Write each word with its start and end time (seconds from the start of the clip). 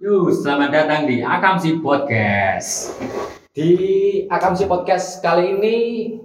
Yo, 0.00 0.32
selamat 0.32 0.72
datang 0.72 1.04
di 1.04 1.20
Akamsi 1.20 1.84
Podcast. 1.84 2.96
Di 3.52 3.70
Akamsi 4.32 4.64
Podcast 4.64 5.20
kali 5.20 5.60
ini, 5.60 5.76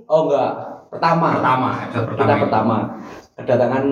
oh 0.08 0.32
enggak, 0.32 0.51
pertama. 0.88 1.28
Pertama, 1.36 1.70
episode 1.83 2.05
pertama. 2.07 2.23
Kita 2.23 2.43
pertama. 2.47 2.77
Kedatangan 3.35 3.85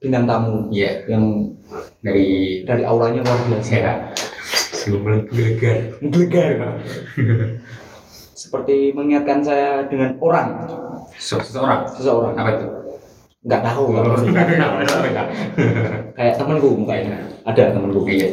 bintang 0.00 0.24
tamu 0.24 0.72
Iya, 0.72 1.04
yang 1.04 1.52
dari 2.00 2.64
dari 2.64 2.82
auranya 2.88 3.20
luar 3.20 3.40
biasa. 3.44 3.60
saya. 3.68 3.92
Sebelum 4.72 5.28
gelegar. 5.28 6.00
Gelegar. 6.00 6.80
Seperti 8.40 8.96
mengingatkan 8.96 9.44
saya 9.44 9.84
dengan 9.84 10.16
orang, 10.24 10.64
Seseorang. 11.20 11.84
seseorang. 11.92 12.32
Apa 12.40 12.50
itu? 12.56 12.66
Enggak 13.44 13.60
tahu. 13.68 13.82
nggak 13.92 14.04
Oh, 14.08 14.16
enggak. 14.24 15.28
Kayak 16.16 16.34
temanku 16.40 16.68
mukanya. 16.72 17.20
Ada 17.44 17.76
temanku. 17.76 18.00
Iya. 18.08 18.28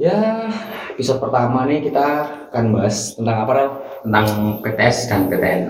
Ya, 0.00 0.48
episode 0.96 1.20
pertama 1.20 1.68
nih 1.68 1.84
kita 1.84 2.06
akan 2.50 2.64
bahas 2.72 3.12
tentang 3.14 3.36
apa 3.44 3.52
Rel? 3.52 3.70
Tentang 4.00 4.26
PTS 4.64 4.96
dan 5.12 5.20
PTN. 5.28 5.60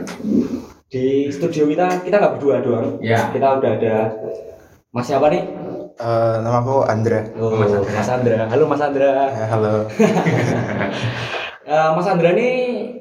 Di 0.91 1.31
studio 1.35 1.67
kita, 1.67 2.03
kita 2.03 2.17
nggak 2.19 2.35
berdua 2.39 2.57
doang. 2.63 2.89
Ya. 3.03 3.31
Kita 3.35 3.59
udah 3.59 3.71
ada 3.79 3.97
Mas 4.91 5.07
siapa 5.07 5.31
nih? 5.31 5.43
Eh, 6.01 6.35
nama 6.41 6.65
aku 6.65 6.83
Andra. 6.89 7.29
Oh, 7.37 7.53
Mas 7.53 7.71
Mas 7.77 8.09
Andra. 8.09 8.11
Andra. 8.17 8.39
Halo 8.49 8.65
Mas 8.67 8.83
Andra. 8.83 9.11
Ya, 9.29 9.47
halo. 9.53 9.75
Eh, 11.71 11.91
Mas 11.95 12.03
Andra 12.11 12.35
nih 12.35 12.55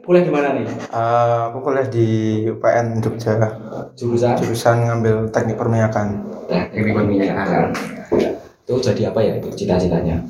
kuliah 0.05 0.21
di 0.21 0.29
mana 0.29 0.53
nih? 0.53 0.61
Eh, 0.69 1.39
aku 1.49 1.57
kuliah 1.65 1.89
di 1.89 2.07
UPN 2.53 3.01
Jogja. 3.01 3.33
Jurusan 3.97 4.37
Jurusan 4.37 4.85
ngambil 4.85 5.33
teknik 5.33 5.57
perminyakan. 5.57 6.21
Teknik 6.45 6.93
perminyakan. 6.93 7.73
itu 8.69 8.77
jadi 8.77 9.09
apa 9.09 9.25
ya 9.25 9.41
itu 9.41 9.49
cita-citanya? 9.57 10.21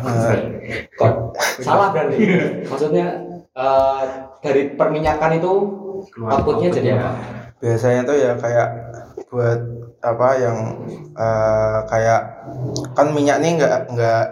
Eh, 0.00 0.88
Kok 0.96 1.12
salah 1.60 1.92
berarti? 1.92 2.16
Maksudnya 2.66 3.06
eh, 3.52 4.02
dari 4.40 4.62
perminyakan 4.74 5.36
itu 5.36 5.52
outputnya 6.16 6.68
jadi 6.72 6.96
apa? 6.96 7.10
biasanya 7.60 8.08
tuh 8.08 8.16
ya 8.16 8.32
kayak 8.40 8.68
buat 9.28 9.60
apa 10.00 10.28
yang 10.40 10.58
eh, 11.12 11.78
kayak 11.86 12.20
kan 12.96 13.12
minyak 13.12 13.44
nih 13.44 13.60
nggak 13.60 13.92
nggak 13.92 14.22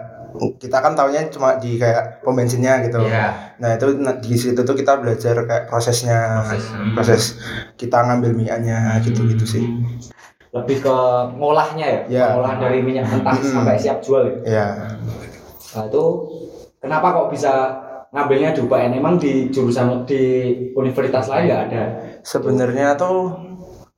kita 0.61 0.77
kan 0.77 0.93
taunya 0.93 1.25
cuma 1.29 1.57
di 1.57 1.77
kayak 1.77 2.21
pom 2.21 2.37
bensinnya 2.37 2.81
gitu. 2.85 3.01
Iya. 3.01 3.57
Nah 3.57 3.69
itu 3.77 3.97
di 4.21 4.35
situ 4.37 4.61
tuh 4.61 4.77
kita 4.77 5.01
belajar 5.01 5.35
kayak 5.45 5.65
prosesnya, 5.69 6.45
Proses. 6.45 6.65
proses 6.93 7.23
kita 7.77 7.97
ngambil 8.05 8.37
minyaknya 8.37 8.97
gitu-gitu 9.01 9.45
sih. 9.45 9.63
Lebih 10.53 10.81
ke 10.81 10.95
ngolahnya 11.37 11.85
ya? 11.85 12.01
Ya. 12.09 12.27
Ngolah 12.37 12.57
dari 12.57 12.81
minyak 12.81 13.09
mentah 13.09 13.37
sampai 13.41 13.77
siap 13.77 14.01
jual 14.01 14.25
ya? 14.25 14.33
Ya, 14.45 14.67
Nah 15.75 15.83
itu 15.85 16.03
kenapa 16.77 17.07
kok 17.11 17.29
bisa 17.29 17.53
ngambilnya 18.09 18.55
di 18.55 18.61
UPN? 18.61 18.91
Emang 18.95 19.15
di 19.17 19.47
jurusan 19.49 20.03
di 20.03 20.21
universitas 20.73 21.29
lain 21.29 21.45
nggak 21.45 21.63
ada? 21.69 21.83
sebenarnya 22.21 22.93
tuh 22.93 23.31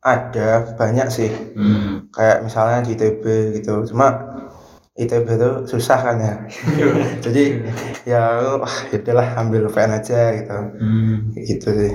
ada 0.01 0.75
banyak 0.77 1.07
sih. 1.09 1.31
Hmm. 1.57 2.05
kayak 2.09 2.43
misalnya 2.43 2.85
di 2.85 2.93
ITB 2.93 3.23
gitu 3.57 3.85
cuma 3.89 4.07
ITB 4.93 5.27
itu 5.31 5.49
susah 5.65 5.99
kan 6.01 6.17
ya 6.19 6.35
jadi 7.25 7.43
ya 8.03 8.21
wah 8.59 8.75
udahlah 8.89 9.27
ambil 9.39 9.65
VN 9.69 9.97
aja 9.97 10.19
gitu 10.37 10.57
Hmm. 10.77 11.31
Gitu 11.33 11.69
sih 11.71 11.93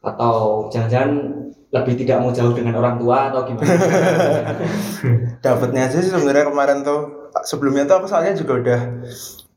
Atau 0.00 0.66
jangan-jangan 0.72 1.10
lebih 1.68 1.94
tidak 2.00 2.18
mau 2.18 2.32
jauh 2.32 2.54
dengan 2.56 2.80
orang 2.80 2.96
tua 2.96 3.28
atau 3.28 3.44
gimana? 3.44 3.68
dapatnya 5.44 5.80
aja 5.86 5.98
sih 6.00 6.08
sebenarnya 6.08 6.48
kemarin 6.48 6.80
tuh 6.80 7.00
sebelumnya 7.44 7.84
tuh 7.84 8.02
aku 8.02 8.06
soalnya 8.10 8.34
juga 8.38 8.58
udah 8.58 8.80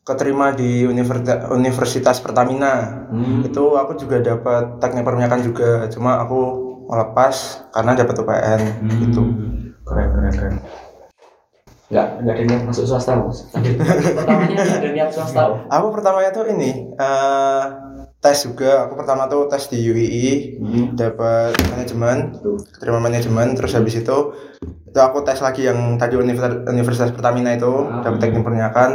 keterima 0.02 0.52
di 0.52 0.84
universitas 0.86 1.48
Universitas 1.54 2.18
Pertamina. 2.20 3.06
Hmm. 3.12 3.46
itu 3.46 3.64
aku 3.78 3.98
juga 3.98 4.22
dapat 4.22 4.82
teknik 4.82 5.06
perminyakan 5.06 5.42
juga. 5.46 5.86
Cuma 5.94 6.22
aku 6.22 6.72
melepas 6.90 7.66
karena 7.72 7.92
dapat 7.96 8.16
UPN 8.20 8.62
gitu. 9.08 9.22
Keren, 9.86 10.08
keren, 10.14 10.34
keren. 10.36 10.58
nggak 11.92 12.24
nggak 12.24 12.36
ada 12.40 12.44
niat 12.48 12.64
masuk 12.64 12.88
swasta 12.88 13.20
mas. 13.20 13.52
Pertamanya 14.16 14.64
ada 14.64 14.90
niat 14.96 15.10
swasta. 15.12 15.44
Aku 15.68 15.92
pertamanya 15.92 16.32
tuh 16.32 16.48
ini 16.48 16.88
eh, 16.96 17.64
tes 18.22 18.38
juga. 18.46 18.86
Aku 18.86 18.94
pertama 18.94 19.26
tuh 19.26 19.50
tes 19.50 19.66
di 19.68 19.82
UII 19.82 20.28
dapat 20.94 21.58
manajemen 21.74 22.38
terima 22.78 23.02
manajemen 23.02 23.58
terus 23.58 23.74
habis 23.74 23.98
itu 23.98 24.18
itu 24.62 25.00
aku 25.00 25.24
tes 25.24 25.40
lagi 25.40 25.66
yang 25.66 25.96
tadi 25.96 26.20
Universitas, 26.20 26.68
Universitas 26.68 27.10
Pertamina 27.16 27.56
itu 27.56 27.72
Ah. 27.88 28.04
dapat 28.04 28.20
teknik 28.20 28.44
perminyakan 28.44 28.90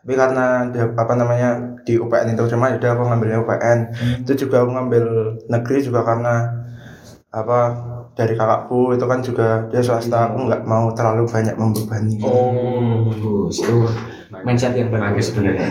tapi 0.00 0.14
karena 0.14 0.70
apa 0.94 1.12
namanya 1.18 1.50
di 1.82 1.98
UPN 1.98 2.38
itu 2.38 2.46
cuma 2.54 2.70
udah 2.70 2.90
aku 2.94 3.02
ngambilnya 3.02 3.38
UPN 3.42 3.78
itu 4.22 4.46
juga 4.46 4.62
aku 4.62 4.70
ngambil 4.78 5.04
negeri 5.50 5.78
juga 5.82 6.06
karena 6.06 6.34
apa 7.34 7.58
dari 8.14 8.34
kakakku 8.38 8.94
itu 8.94 9.04
kan 9.06 9.20
juga 9.22 9.48
dia 9.70 9.82
swasta 9.82 10.30
aku 10.30 10.46
nggak 10.46 10.62
mau 10.66 10.90
terlalu 10.94 11.26
banyak 11.26 11.54
membebani. 11.58 12.18
Oh 12.22 13.10
bagus 13.10 13.58
mindset 14.30 14.72
yang 14.78 14.88
Bagus. 14.88 15.02
Bagus 15.02 15.26
sebenarnya. 15.34 15.68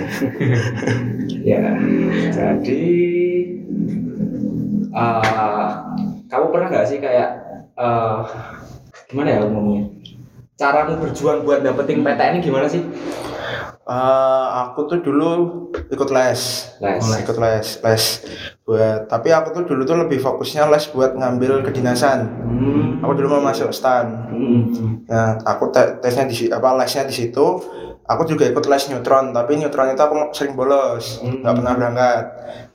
ya 1.50 1.64
jadi 2.36 2.84
eh, 4.92 5.72
kamu 6.30 6.46
pernah 6.52 6.68
nggak 6.68 6.88
sih 6.88 6.98
kayak 7.00 7.30
eh, 7.80 8.20
gimana 9.08 9.30
ya 9.34 9.40
ngomongnya? 9.48 9.86
Caramu 10.60 11.00
berjuang 11.00 11.48
buat 11.48 11.64
dapetin 11.64 12.04
PTN 12.04 12.36
ini 12.36 12.44
gimana 12.44 12.68
sih 12.68 12.84
Eh, 13.90 14.46
aku 14.70 14.86
tuh 14.86 15.02
dulu 15.02 15.30
ikut 15.90 16.10
les. 16.14 16.42
Les. 16.78 17.02
Mulai 17.02 17.20
ikut 17.26 17.38
les 17.42 17.68
les. 17.82 18.04
Buat 18.62 19.10
tapi 19.10 19.34
aku 19.34 19.50
tuh 19.50 19.64
dulu 19.66 19.82
tuh 19.82 19.98
lebih 19.98 20.22
fokusnya 20.22 20.70
les 20.70 20.86
buat 20.94 21.18
ngambil 21.18 21.66
kedinasan. 21.66 22.30
Hmm. 22.46 23.02
aku 23.02 23.18
dulu 23.18 23.42
mau 23.42 23.50
masuk 23.50 23.74
stan. 23.74 24.30
Hmm. 24.30 25.02
nah 25.10 25.42
aku 25.42 25.74
te- 25.74 25.98
tesnya 26.06 26.30
di 26.30 26.54
apa 26.54 26.78
lesnya 26.78 27.10
di 27.10 27.16
situ. 27.18 27.66
Aku 28.06 28.26
juga 28.30 28.46
ikut 28.46 28.62
les 28.70 28.84
neutron 28.94 29.34
tapi 29.34 29.58
neutron 29.58 29.90
itu 29.90 30.02
aku 30.06 30.38
sering 30.38 30.54
bolos. 30.54 31.26
Hmm. 31.26 31.42
nggak 31.42 31.56
pernah 31.58 31.74
berangkat. 31.74 32.24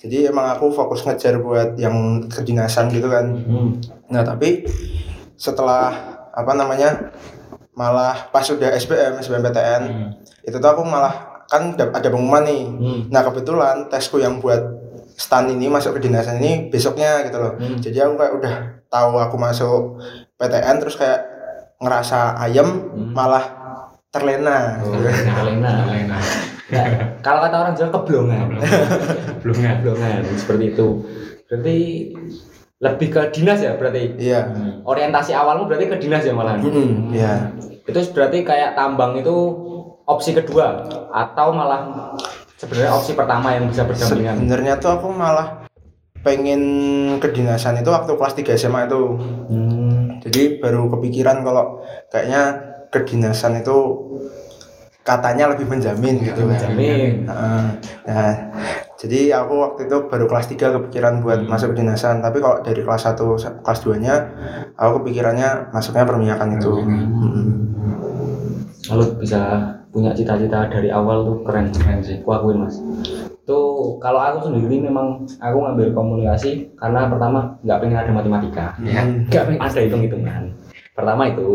Jadi 0.03 0.17
emang 0.27 0.51
aku 0.51 0.75
fokus 0.75 1.07
ngejar 1.07 1.39
buat 1.39 1.79
yang 1.79 2.27
kedinasan 2.27 2.91
gitu 2.91 3.07
kan. 3.07 3.39
Hmm. 3.39 3.79
nah 4.11 4.27
tapi 4.27 4.67
setelah 5.39 5.95
apa 6.35 6.53
namanya 6.59 7.15
malah 7.75 8.31
pas 8.31 8.43
sudah 8.43 8.71
SBM 8.73 9.19
SBMPTN 9.19 9.83
Hmm. 9.85 10.11
itu 10.41 10.55
tuh 10.55 10.69
aku 10.69 10.83
malah 10.83 11.43
kan 11.45 11.75
ada 11.75 12.07
pengumuman 12.07 12.43
nih 12.43 12.63
Hmm. 12.65 13.01
Nah 13.09 13.23
kebetulan 13.23 13.87
tesku 13.87 14.17
yang 14.17 14.39
buat 14.39 14.63
stan 15.15 15.47
ini 15.47 15.67
masuk 15.67 15.95
ke 15.95 16.03
dinasan 16.03 16.39
ini 16.39 16.67
besoknya 16.69 17.23
gitu 17.23 17.37
loh. 17.37 17.55
Hmm. 17.55 17.77
Jadi 17.77 17.99
aku 17.99 18.15
kayak 18.17 18.35
udah 18.35 18.55
tahu 18.89 19.13
aku 19.17 19.37
masuk 19.37 19.83
PTN 20.35 20.77
terus 20.79 20.95
kayak 20.95 21.23
ngerasa 21.77 22.39
ayem 22.41 22.69
Hmm. 22.89 23.11
malah 23.11 23.45
terlena. 24.09 24.79
Oh, 24.81 24.95
Lena. 24.95 25.35
Lena. 25.85 26.19
Nah, 26.65 26.87
kalau 27.21 27.43
kata 27.43 27.57
orang 27.61 27.75
Jawa 27.75 27.91
keblongan. 27.93 28.47
Belum 29.43 29.57
ya? 29.59 29.75
keblongan 29.77 30.23
seperti 30.33 30.65
itu. 30.71 30.89
Berarti 31.45 31.77
lebih 32.85 33.09
ke 33.09 33.23
dinas 33.33 33.65
ya 33.65 33.81
berarti. 33.81 34.21
Iya. 34.21 34.53
Orientasi 34.85 35.33
awalmu 35.33 35.65
berarti 35.65 35.89
ke 35.89 35.97
dinas 35.97 36.21
ya 36.21 36.37
malah. 36.37 36.61
Mm-mm, 36.61 37.17
Iya. 37.17 37.57
Itu 37.89 38.01
berarti 38.13 38.45
kayak 38.45 38.77
tambang 38.77 39.17
itu 39.17 39.33
opsi 40.05 40.37
kedua 40.37 40.85
atau 41.09 41.57
malah 41.57 42.13
sebenarnya 42.61 42.93
opsi 42.93 43.17
pertama 43.17 43.57
yang 43.57 43.73
bisa 43.73 43.89
berdampingan. 43.89 44.37
Sebenarnya 44.37 44.75
tuh 44.77 44.91
aku 45.01 45.09
malah 45.09 45.65
pengen 46.21 46.63
kedinasan 47.21 47.81
itu 47.81 47.89
waktu 47.89 48.13
kelas 48.13 48.37
3 48.37 48.61
SMA 48.61 48.81
itu. 48.89 49.03
Hmm. 49.49 50.21
Jadi 50.21 50.61
baru 50.61 50.89
kepikiran 50.93 51.45
kalau 51.45 51.85
kayaknya 52.13 52.43
kedinasan 52.89 53.61
itu 53.61 53.77
katanya 55.05 55.53
lebih 55.53 55.69
menjamin 55.69 56.21
gitu. 56.25 56.49
Menjamin. 56.49 57.29
Heeh. 57.29 57.65
Nah, 58.09 58.33
jadi 59.05 59.37
aku 59.37 59.53
waktu 59.61 59.81
itu 59.85 59.97
baru 60.09 60.25
kelas 60.25 60.49
3 60.49 60.81
kepikiran 60.81 61.21
buat 61.21 61.45
masuk 61.45 61.77
kedinasan, 61.77 62.25
tapi 62.25 62.41
kalau 62.41 62.65
dari 62.65 62.81
kelas 62.81 63.05
1 63.05 63.37
sa- 63.37 63.61
kelas 63.61 63.85
2-nya 63.85 64.15
aku 64.81 65.05
kepikirannya 65.05 65.69
masuknya 65.77 66.09
perminyakan 66.09 66.57
itu. 66.57 66.73
Mm-mm. 66.73 67.47
Lalu 68.89 69.05
bisa 69.21 69.41
punya 69.93 70.17
cita-cita 70.17 70.73
dari 70.73 70.89
awal 70.89 71.29
tuh 71.29 71.37
keren 71.45 71.69
keren 71.69 72.01
sih. 72.01 72.25
Aku 72.25 72.33
akuin 72.33 72.65
mas. 72.65 72.81
Tuh 73.45 74.01
kalau 74.01 74.19
aku 74.25 74.49
sendiri 74.49 74.81
memang 74.81 75.29
aku 75.37 75.57
ngambil 75.61 75.93
komunikasi 75.93 76.73
karena 76.81 77.13
pertama 77.13 77.61
nggak 77.61 77.79
pengen 77.85 77.99
ada 78.01 78.13
matematika. 78.17 78.67
Ya. 78.81 79.05
Nggak 79.05 79.45
pengen 79.53 79.61
ada 79.61 79.81
hitung-hitungan. 79.85 80.43
Pertama 80.97 81.29
itu. 81.29 81.49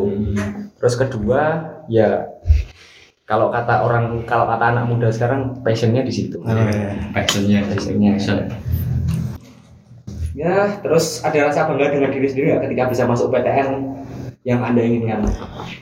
Terus 0.77 0.95
kedua 0.95 1.41
ya 1.89 2.29
kalau 3.29 3.53
kata 3.53 3.85
orang 3.85 4.25
kalau 4.25 4.49
kata 4.49 4.73
anak 4.73 4.89
muda 4.89 5.13
sekarang 5.13 5.61
passionnya 5.61 6.01
di 6.01 6.09
situ. 6.09 6.41
Oh, 6.41 6.49
iya. 6.49 6.97
Passionnya, 7.13 7.61
Passionnya. 7.61 8.17
Passion. 8.17 8.37
Ya 10.33 10.81
terus 10.81 11.21
ada 11.21 11.37
rasa 11.45 11.69
bangga 11.69 11.93
dengan 11.93 12.09
diri 12.09 12.25
sendiri 12.25 12.45
nggak 12.53 12.63
ketika 12.65 12.83
bisa 12.89 13.03
masuk 13.05 13.29
PTN 13.29 13.69
yang 14.41 14.63
anda 14.63 14.81
inginkan? 14.81 15.29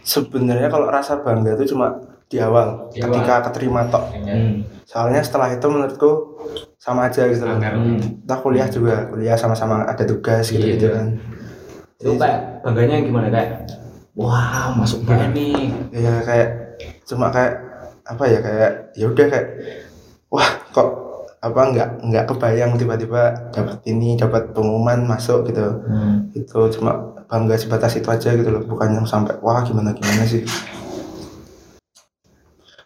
Sebenarnya 0.01 0.67
kalau 0.67 0.91
rasa 0.91 1.21
bangga 1.21 1.55
itu 1.55 1.71
cuma 1.71 2.03
di 2.27 2.43
awal 2.43 2.91
Di 2.91 2.99
ketika 2.99 3.47
keterima 3.47 3.87
tok 3.87 4.11
Hmm. 4.11 4.67
soalnya 4.83 5.23
setelah 5.23 5.47
itu 5.47 5.63
menurutku 5.63 6.11
sama 6.75 7.07
aja 7.07 7.23
gitu 7.23 7.43
loh. 7.43 7.55
Hmm. 7.55 7.95
kita 7.95 8.35
kuliah 8.37 8.67
juga 8.67 9.07
kuliah 9.07 9.39
sama-sama 9.39 9.87
ada 9.87 10.03
tugas 10.03 10.51
gitu 10.51 10.67
gitu 10.67 10.91
Iya. 10.91 10.95
kan 10.95 11.07
Itu 11.97 12.11
kayak 12.19 12.39
bangganya 12.67 12.93
yang 12.99 13.05
gimana 13.07 13.27
kayak 13.31 13.71
wah 14.13 14.75
masuk 14.75 15.07
PN 15.07 15.31
nih. 15.31 15.71
ya 15.95 16.19
kayak 16.27 16.49
cuma 17.07 17.31
kayak 17.31 17.55
apa 18.03 18.23
ya 18.23 18.39
kayak 18.39 18.71
ya 18.93 19.05
udah 19.07 19.25
kayak 19.25 19.47
wah 20.27 20.49
kok 20.69 20.89
apa 21.37 21.61
nggak 21.71 21.89
nggak 22.03 22.25
kebayang 22.25 22.75
tiba-tiba 22.75 23.21
dapat 23.49 23.77
ini 23.85 24.17
dapat 24.17 24.51
pengumuman 24.51 25.05
masuk 25.05 25.47
gitu 25.47 25.79
Hmm. 25.85 26.27
itu 26.33 26.59
cuma 26.75 26.91
bangga 27.27 27.55
sebatas 27.55 27.95
itu 27.95 28.07
aja 28.07 28.31
gitu 28.31 28.47
loh 28.47 28.63
bukan 28.63 28.91
yang 28.93 29.05
sampai 29.05 29.35
wah 29.39 29.59
gimana 29.61 29.91
gimana 29.91 30.23
sih 30.23 30.43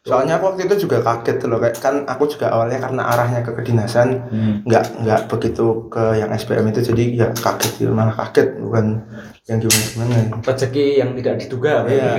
soalnya 0.02 0.42
aku 0.42 0.50
waktu 0.50 0.66
itu 0.66 0.90
juga 0.90 0.98
kaget 1.06 1.46
loh 1.46 1.62
kayak 1.62 1.78
kan 1.78 1.96
aku 2.10 2.26
juga 2.26 2.50
awalnya 2.50 2.82
karena 2.82 3.06
arahnya 3.06 3.46
ke 3.46 3.54
kedinasan 3.54 4.26
Hmm. 4.34 4.66
nggak 4.66 5.06
nggak 5.06 5.22
begitu 5.30 5.86
ke 5.94 6.18
yang 6.18 6.34
SPM 6.34 6.66
itu 6.74 6.82
jadi 6.82 7.04
ya 7.14 7.28
kaget 7.38 7.72
gitu 7.86 7.94
malah 7.94 8.18
kaget 8.18 8.58
bukan 8.58 8.98
yang 9.46 9.62
gimana 9.62 9.86
gimana 9.94 10.16
Rezeki 10.42 10.86
yang 10.98 11.12
tidak 11.18 11.36
diduga. 11.38 11.86
Iya. 11.86 12.12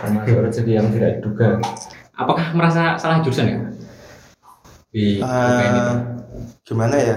Termasuk 0.00 0.36
rezeki 0.46 0.72
yang 0.72 0.88
tidak 0.92 1.10
diduga. 1.20 1.48
Apakah 2.16 2.46
merasa 2.56 2.96
salah 2.96 3.20
jurusan 3.20 3.44
ya? 3.44 3.58
Di 4.88 5.20
itu. 5.20 5.24
Eh, 5.24 5.92
gimana 6.64 6.96
ya 6.96 7.16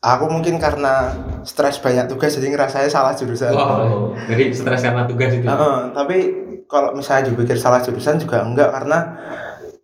aku 0.00 0.24
mungkin 0.26 0.56
karena 0.56 1.12
stres 1.42 1.76
banyak 1.76 2.08
tugas 2.08 2.32
jadi 2.32 2.48
ngerasanya 2.48 2.88
salah 2.88 3.12
jurusan 3.12 3.52
Wow, 3.52 4.16
jadi 4.26 4.48
stres 4.50 4.80
karena 4.80 5.04
tugas 5.04 5.30
itu. 5.30 5.44
Heeh, 5.44 5.76
tapi 5.92 6.16
kalau 6.64 6.96
misalnya 6.96 7.28
dipikir 7.28 7.54
salah 7.54 7.78
jurusan 7.78 8.16
juga 8.16 8.40
enggak 8.40 8.72
karena 8.72 8.98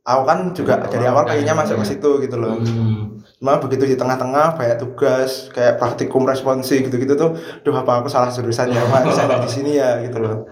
aku 0.00 0.22
kan 0.22 0.38
juga 0.50 0.80
dari 0.82 1.04
awal 1.04 1.24
kayaknya 1.24 1.52
masuk 1.52 1.82
ke 1.82 1.86
situ 1.88 2.10
gitu 2.20 2.36
loh 2.36 2.56
Hmm. 2.56 3.20
cuma 3.36 3.58
begitu 3.58 3.84
di 3.84 3.96
tengah-tengah 3.96 4.56
banyak 4.56 4.78
tugas 4.78 5.50
kayak 5.50 5.76
praktikum 5.76 6.24
responsi 6.24 6.80
gitu-gitu 6.80 7.12
tuh 7.12 7.30
duh 7.60 7.74
apa 7.74 8.00
aku 8.00 8.08
salah 8.08 8.30
jurusan 8.30 8.70
ya 8.70 8.80
apa 8.80 9.10
saya 9.10 9.36
di 9.36 9.50
sini 9.50 9.76
ya 9.76 10.00
gitu 10.00 10.16
loh 10.18 10.46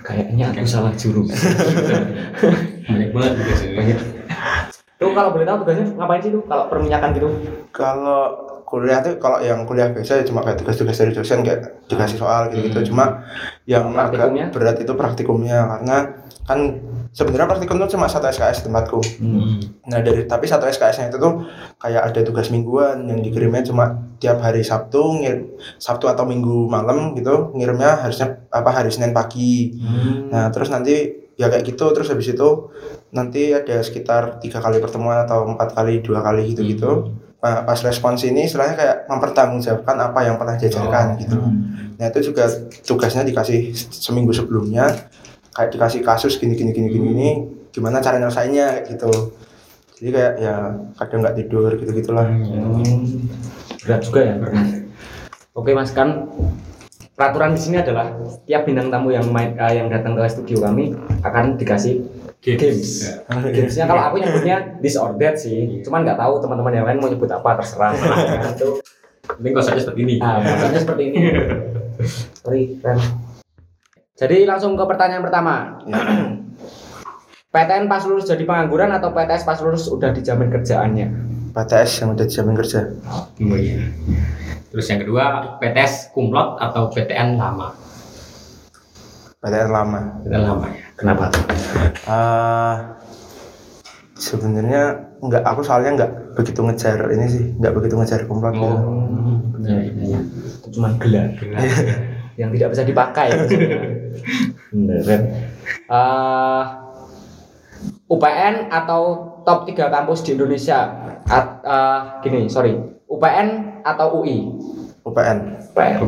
Kayaknya 0.00 0.48
aku 0.48 0.64
salah 0.64 0.96
jurusan. 0.96 1.36
Banyak 2.88 3.10
banget 3.12 3.32
tugas 3.36 3.60
itu. 3.60 3.76
Banyak. 3.76 3.98
Tuh 4.96 5.12
kalau 5.12 5.28
boleh 5.28 5.44
tahu 5.44 5.56
tugasnya 5.60 5.84
ngapain 5.92 6.20
sih 6.24 6.32
tuh 6.32 6.42
kalau 6.42 6.64
perminyakan 6.66 7.10
gitu? 7.12 7.28
kalau 7.68 8.45
kuliah 8.66 8.98
tuh 8.98 9.22
kalau 9.22 9.38
yang 9.38 9.62
kuliah 9.62 9.94
biasa 9.94 10.20
ya 10.20 10.24
cuma 10.26 10.42
kayak 10.42 10.58
tugas-tugas 10.58 10.98
dari 10.98 11.14
dosen 11.14 11.46
kayak 11.46 11.86
dikasih 11.86 12.18
soal 12.18 12.50
gitu-gitu 12.50 12.90
cuma 12.90 13.22
yang 13.62 13.94
agak 13.94 14.34
berat 14.50 14.82
itu 14.82 14.92
praktikumnya 14.98 15.62
karena 15.70 16.26
kan 16.42 16.58
sebenarnya 17.14 17.46
praktikum 17.46 17.78
tuh 17.80 17.94
cuma 17.94 18.10
satu 18.10 18.26
SKS 18.26 18.66
tempatku 18.66 18.98
Hmm. 19.22 19.62
Nah 19.86 20.02
dari 20.02 20.26
tapi 20.26 20.44
satu 20.50 20.66
SKS-nya 20.66 21.08
itu 21.08 21.18
tuh 21.22 21.46
kayak 21.78 22.12
ada 22.12 22.20
tugas 22.26 22.50
mingguan 22.50 23.06
yang 23.06 23.22
dikirimnya 23.22 23.64
cuma 23.64 24.02
tiap 24.18 24.42
hari 24.42 24.60
Sabtu 24.66 25.22
ngir 25.22 25.56
Sabtu 25.78 26.10
atau 26.10 26.26
Minggu 26.26 26.66
malam 26.66 27.14
gitu 27.14 27.54
ngirimnya 27.54 28.02
harusnya 28.02 28.44
apa 28.50 28.70
hari 28.74 28.90
Senin 28.90 29.14
pagi. 29.14 29.78
Hmm. 29.78 30.28
Nah 30.28 30.50
terus 30.50 30.68
nanti 30.68 31.24
ya 31.38 31.48
kayak 31.48 31.64
gitu 31.64 31.92
terus 31.92 32.10
habis 32.12 32.32
itu 32.32 32.72
nanti 33.12 33.52
ada 33.52 33.80
sekitar 33.80 34.42
tiga 34.42 34.60
kali 34.60 34.80
pertemuan 34.80 35.24
atau 35.24 35.48
empat 35.48 35.72
kali 35.72 36.04
dua 36.04 36.20
kali 36.20 36.52
gitu 36.52 36.62
gitu. 36.66 36.92
Nah, 37.08 37.25
pas 37.40 37.78
respons 37.84 38.18
ini 38.24 38.48
istilahnya 38.48 38.74
kayak 38.74 38.96
mempertanggungjawabkan 39.06 39.96
apa 40.00 40.20
yang 40.24 40.36
pernah 40.40 40.56
diajarkan 40.56 41.06
Oh. 41.14 41.18
gitu. 41.20 41.36
Nah 41.96 42.06
itu 42.08 42.32
juga 42.32 42.48
tugasnya 42.82 43.22
dikasih 43.22 43.72
seminggu 43.76 44.32
sebelumnya 44.32 44.88
kayak 45.52 45.72
dikasih 45.72 46.00
kasus 46.04 46.36
gini 46.36 46.56
gini 46.56 46.72
gini 46.72 46.88
gini 46.90 47.08
ini 47.12 47.30
gimana 47.70 48.00
cara 48.00 48.16
nyelesainnya 48.18 48.84
gitu. 48.88 49.36
Jadi 49.96 50.08
kayak 50.12 50.32
ya 50.40 50.54
kadang 51.00 51.24
nggak 51.24 51.36
tidur 51.40 51.70
gitu 51.76 51.90
gitulah. 51.92 52.28
Hmm. 52.28 52.82
Berat 53.84 54.00
juga 54.04 54.20
ya. 54.24 54.34
Oke 55.56 55.72
mas 55.72 55.92
kan 55.96 56.28
peraturan 57.16 57.56
di 57.56 57.60
sini 57.60 57.80
adalah 57.80 58.12
setiap 58.28 58.68
bintang 58.68 58.92
tamu 58.92 59.08
yang 59.08 59.24
main 59.32 59.56
eh, 59.56 59.80
yang 59.80 59.88
datang 59.88 60.12
ke 60.12 60.28
studio 60.28 60.60
kami 60.60 60.92
akan 61.24 61.56
dikasih 61.56 62.04
games. 62.54 63.10
Ya. 63.10 63.26
Gamesnya 63.58 63.84
kalau 63.90 64.02
aku 64.06 64.22
nyebutnya 64.22 64.78
disordered 64.78 65.34
sih, 65.34 65.82
cuman 65.82 66.06
nggak 66.06 66.22
tahu 66.22 66.38
teman-teman 66.38 66.72
yang 66.78 66.86
lain 66.86 67.02
mau 67.02 67.10
nyebut 67.10 67.26
apa 67.34 67.58
terserah. 67.58 67.90
Ya, 67.98 68.46
itu 68.54 68.78
Penting 69.26 69.52
konsepnya 69.52 69.82
seperti 69.82 70.00
ini. 70.06 70.14
Nah, 70.22 70.38
maksudnya 70.38 70.80
seperti 70.80 71.02
ini. 71.10 71.18
Sorry, 72.40 72.62
Ren. 72.78 72.98
Jadi 74.16 74.36
langsung 74.46 74.78
ke 74.78 74.84
pertanyaan 74.86 75.24
pertama. 75.26 75.54
PTN 77.56 77.88
pas 77.88 78.04
lulus 78.04 78.28
jadi 78.28 78.44
pengangguran 78.44 78.92
atau 78.92 79.16
PTS 79.16 79.48
pas 79.48 79.56
lulus 79.64 79.88
udah 79.88 80.12
dijamin 80.12 80.52
kerjaannya? 80.52 81.08
PTS 81.56 82.04
yang 82.04 82.08
udah 82.12 82.24
dijamin 82.28 82.52
kerja. 82.52 82.92
Oh 83.08 83.56
iya. 83.56 83.80
Terus 84.68 84.86
yang 84.92 85.00
kedua, 85.00 85.56
PTS 85.56 86.12
kumlot 86.12 86.60
atau 86.60 86.92
PTN 86.92 87.40
lama? 87.40 87.72
PTN 89.46 89.70
lama. 89.70 90.00
PTN 90.26 90.42
lama 90.42 90.66
ya. 90.74 90.82
Kenapa? 90.98 91.24
Eh 92.10 92.74
sebenarnya 94.18 94.82
nggak 95.22 95.44
aku 95.46 95.60
soalnya 95.62 96.02
nggak 96.02 96.10
begitu 96.34 96.66
ngejar 96.66 96.98
ini 97.14 97.26
sih 97.30 97.44
nggak 97.62 97.72
begitu 97.78 97.94
ngejar 97.94 98.26
komplot 98.26 98.58
gitu. 98.58 98.66
Oh. 98.66 99.06
Ya, 99.62 99.78
ya, 99.86 100.18
ya. 100.18 100.20
Itu 100.62 100.68
cuma 100.74 100.98
gelar 100.98 101.30
yang 102.36 102.50
tidak 102.52 102.68
bisa 102.74 102.82
dipakai. 102.84 103.28
Bener, 104.74 105.00
Ren. 105.06 105.22
Eh, 105.88 106.64
UPN 108.06 108.70
atau 108.70 109.02
top 109.42 109.66
3 109.66 109.88
kampus 109.88 110.22
di 110.22 110.36
Indonesia? 110.36 110.90
At, 111.26 111.64
eh, 111.64 112.00
gini, 112.22 112.46
sorry. 112.46 112.76
UPN 113.08 113.80
atau 113.82 114.22
UI? 114.22 114.46
UPN 115.06 115.56
UPN. 115.72 115.98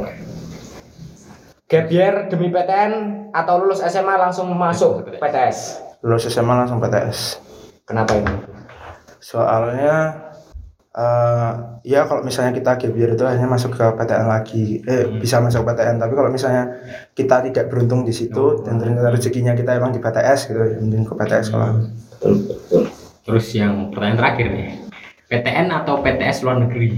Gap 1.68 1.86
year 1.90 2.28
demi 2.28 2.52
PTN 2.52 2.92
atau 3.32 3.54
lulus 3.62 3.80
SMA 3.84 4.14
langsung 4.16 4.50
masuk 4.52 5.06
PTS? 5.18 5.88
lulus 6.02 6.30
SMA 6.30 6.54
langsung 6.54 6.78
PTS. 6.78 7.42
Kenapa 7.82 8.14
ini? 8.14 8.34
Soalnya 9.18 10.26
eh 10.98 11.52
ya 11.86 12.06
kalau 12.10 12.26
misalnya 12.26 12.50
kita 12.54 12.74
gap 12.74 12.94
year 12.94 13.14
itu 13.14 13.22
hanya 13.22 13.46
masuk 13.46 13.74
ke 13.74 13.82
PTN 13.82 14.26
lagi, 14.26 14.82
eh 14.86 15.06
bisa 15.18 15.42
masuk 15.42 15.66
PTN. 15.66 15.98
Tapi 15.98 16.12
kalau 16.14 16.30
misalnya 16.30 16.70
kita 17.14 17.42
tidak 17.50 17.70
beruntung 17.70 18.06
di 18.06 18.14
situ 18.14 18.62
dan 18.62 18.78
ternyata 18.78 19.10
rezekinya 19.10 19.54
kita 19.58 19.78
emang 19.78 19.90
di 19.94 20.00
PTS 20.02 20.54
gitu, 20.54 20.60
ya 20.62 20.78
mending 20.78 21.06
ke 21.06 21.14
PTS 21.14 21.46
kalau 21.50 21.70
Betul, 22.18 22.34
betul. 22.50 22.82
Terus 23.22 23.46
yang 23.54 23.94
pertanyaan 23.94 24.18
terakhir 24.18 24.46
nih. 24.50 24.68
PTN 25.28 25.66
atau 25.70 26.00
PTS 26.02 26.42
luar 26.42 26.58
negeri? 26.66 26.88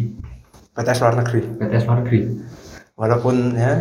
PTS 0.72 0.99
luar 1.02 1.14
negeri. 1.20 1.40
PTS 1.60 1.84
luar 1.84 1.99
negeri. 2.00 2.20
Walaupun 3.00 3.57
ya 3.57 3.73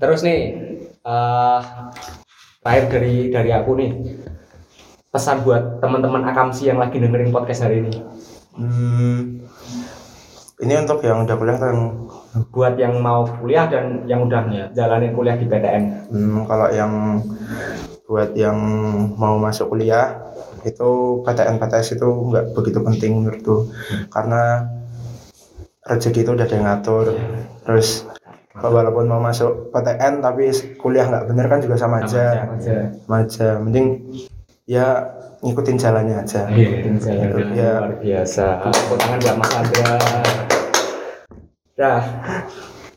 Terus 0.00 0.20
nih, 0.24 0.40
eh 1.04 1.60
terakhir 2.64 2.84
dari 2.88 3.28
dari 3.28 3.50
aku 3.52 3.76
nih, 3.76 3.92
pesan 5.12 5.44
buat 5.44 5.84
teman-teman 5.84 6.24
akamsi 6.32 6.72
yang 6.72 6.80
lagi 6.80 6.96
dengerin 6.96 7.28
podcast 7.28 7.68
hari 7.68 7.84
ini. 7.84 7.92
hmm, 8.56 9.44
ini 10.64 10.74
untuk 10.80 11.04
yang 11.04 11.28
udah 11.28 11.36
kuliah 11.36 11.60
yang 11.60 12.08
Buat 12.50 12.74
yang 12.80 12.98
mau 13.04 13.28
kuliah 13.28 13.68
dan 13.68 14.08
yang 14.08 14.24
udah 14.24 14.72
jalanin 14.72 15.12
kuliah 15.12 15.36
di 15.36 15.44
PTN. 15.44 16.08
Hmm, 16.08 16.48
kalau 16.48 16.72
yang 16.72 17.20
buat 18.08 18.32
yang 18.32 18.56
mau 19.20 19.36
masuk 19.36 19.76
kuliah 19.76 20.23
itu 20.64 20.90
PTN 21.22 21.56
PTS 21.56 21.96
itu 21.96 22.06
nggak 22.08 22.44
begitu 22.52 22.78
penting 22.80 23.22
menurutku 23.22 23.68
karena 24.08 24.64
rezeki 25.84 26.24
itu 26.24 26.30
udah 26.32 26.44
ada 26.44 26.54
yang 26.56 26.66
ngatur 26.66 27.06
terus 27.62 28.08
walaupun 28.54 29.04
mau 29.04 29.20
masuk 29.20 29.68
PTN 29.70 30.18
tapi 30.18 30.48
kuliah 30.76 31.06
nggak 31.06 31.26
bener 31.28 31.46
kan 31.46 31.60
juga 31.60 31.76
sama 31.76 32.02
aja 32.02 32.48
Aja. 32.48 32.94
sama 33.04 33.16
aja 33.22 33.48
mending 33.58 33.86
ya 34.64 35.04
ngikutin 35.44 35.76
jalannya 35.76 36.24
aja 36.24 36.48
Ikutin 36.48 36.96
saya 36.96 37.28
Iya. 37.52 37.72
luar 37.76 37.92
biasa. 38.00 38.64
Tepuk 38.64 38.96
tangan 38.96 39.18
buat 39.20 39.36
Mas 39.36 39.52
Andra. 39.52 39.92
Dah, 41.74 42.00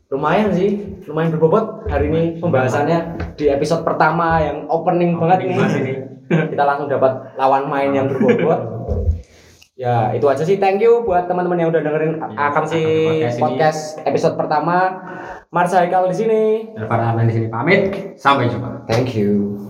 lumayan 0.07 0.55
sih, 0.55 0.79
lumayan 1.03 1.35
berbobot 1.35 1.83
hari 1.91 2.07
ini 2.07 2.21
pembahasannya 2.39 2.99
di 3.35 3.51
episode 3.51 3.83
pertama 3.83 4.39
yang 4.39 4.63
opening, 4.69 5.19
banget 5.19 5.43
nih. 5.43 5.57
banget 5.57 5.73
ini. 5.75 5.93
Kita 6.27 6.63
langsung 6.63 6.91
dapat 6.91 7.35
lawan 7.39 7.71
main 7.71 7.91
yang 7.95 8.05
berbobot. 8.11 8.59
Ya, 9.77 10.09
itu 10.09 10.25
aja 10.25 10.41
sih. 10.41 10.57
Thank 10.57 10.81
you 10.81 11.05
buat 11.05 11.29
teman-teman 11.29 11.61
yang 11.61 11.69
udah 11.69 11.85
dengerin 11.85 12.17
Akamsi 12.33 12.81
Podcast 12.81 13.37
ini. 13.37 13.43
podcast 13.45 13.81
episode 14.09 14.33
pertama. 14.33 14.77
Marsa 15.53 15.85
Haikal 15.85 16.09
di 16.09 16.17
sini. 16.17 16.43
Dan 16.73 16.89
para 16.89 17.13
di 17.13 17.33
sini 17.33 17.45
pamit. 17.45 18.17
Sampai 18.17 18.49
jumpa. 18.49 18.89
Thank 18.89 19.13
you. 19.13 19.66